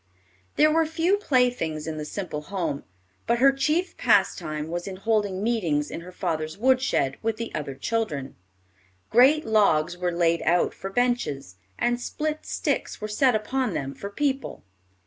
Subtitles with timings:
[0.55, 2.85] There were few playthings in the simple home,
[3.27, 7.75] but her chief pastime was in holding meetings in her father's woodshed, with the other
[7.75, 8.35] children.
[9.11, 14.09] Great logs were laid out for benches, and split sticks were set upon them for
[14.09, 14.63] people.